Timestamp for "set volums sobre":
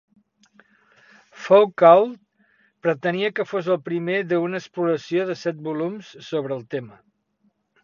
5.45-6.61